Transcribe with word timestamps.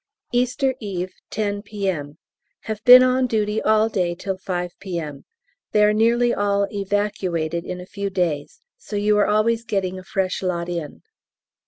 Easter 0.31 0.73
Eve, 0.79 1.13
10 1.29 1.61
P.M. 1.61 2.17
Have 2.61 2.83
been 2.85 3.03
on 3.03 3.27
duty 3.27 3.61
all 3.61 3.87
day 3.87 4.15
till 4.15 4.35
5 4.35 4.79
P.M. 4.79 5.25
They 5.73 5.83
are 5.83 5.93
nearly 5.93 6.33
all 6.33 6.67
"evacuated" 6.71 7.65
in 7.65 7.79
a 7.79 7.85
few 7.85 8.09
days, 8.09 8.61
so 8.79 8.95
you 8.95 9.15
are 9.19 9.27
always 9.27 9.63
getting 9.63 9.99
a 9.99 10.03
fresh 10.03 10.41
lot 10.41 10.69
in. 10.69 11.03